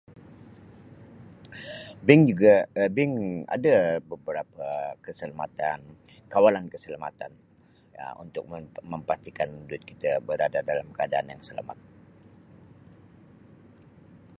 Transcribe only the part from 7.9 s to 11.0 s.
Um untuk men-mempastikan duit kita berada dalam